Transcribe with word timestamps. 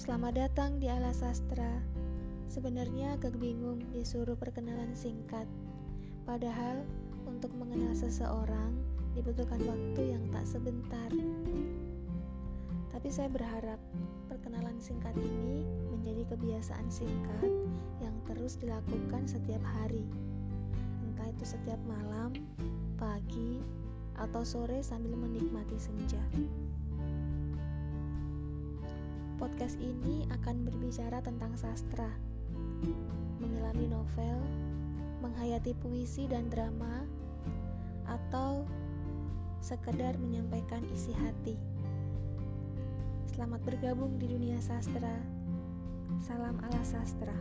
Selamat 0.00 0.32
datang 0.32 0.80
di 0.80 0.88
Ala 0.88 1.12
Sastra. 1.12 1.76
Sebenarnya 2.48 3.20
agak 3.20 3.36
bingung 3.36 3.84
disuruh 3.92 4.32
perkenalan 4.32 4.96
singkat. 4.96 5.44
Padahal 6.24 6.88
untuk 7.28 7.52
mengenal 7.52 7.92
seseorang 7.92 8.80
dibutuhkan 9.12 9.60
waktu 9.60 10.16
yang 10.16 10.24
tak 10.32 10.48
sebentar. 10.48 11.12
Tapi 12.88 13.08
saya 13.12 13.28
berharap 13.28 13.76
perkenalan 14.32 14.80
singkat 14.80 15.12
ini 15.20 15.68
menjadi 15.92 16.32
kebiasaan 16.32 16.88
singkat 16.88 17.52
yang 18.00 18.16
terus 18.24 18.56
dilakukan 18.56 19.28
setiap 19.28 19.60
hari. 19.84 20.08
Entah 21.04 21.28
itu 21.28 21.44
setiap 21.44 21.80
malam, 21.84 22.32
pagi, 22.96 23.60
atau 24.16 24.48
sore 24.48 24.80
sambil 24.80 25.12
menikmati 25.12 25.76
senja. 25.76 26.24
Podcast 29.40 29.80
ini 29.80 30.28
akan 30.28 30.68
berbicara 30.68 31.24
tentang 31.24 31.56
sastra, 31.56 32.12
menyelami 33.40 33.88
novel, 33.88 34.36
menghayati 35.24 35.72
puisi 35.80 36.28
dan 36.28 36.52
drama, 36.52 37.08
atau 38.04 38.68
sekedar 39.64 40.20
menyampaikan 40.20 40.84
isi 40.92 41.16
hati. 41.16 41.56
Selamat 43.32 43.64
bergabung 43.64 44.20
di 44.20 44.28
dunia 44.28 44.60
sastra. 44.60 45.16
Salam 46.20 46.60
ala 46.60 46.82
sastra. 46.84 47.32